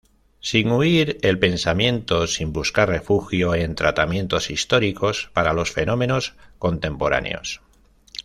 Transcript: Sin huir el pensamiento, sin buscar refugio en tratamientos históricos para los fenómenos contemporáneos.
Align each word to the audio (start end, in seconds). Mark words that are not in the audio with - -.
Sin 0.39 0.71
huir 0.71 1.19
el 1.21 1.37
pensamiento, 1.37 2.25
sin 2.25 2.51
buscar 2.53 2.89
refugio 2.89 3.53
en 3.53 3.75
tratamientos 3.75 4.49
históricos 4.49 5.29
para 5.31 5.53
los 5.53 5.69
fenómenos 5.69 6.33
contemporáneos. 6.57 7.61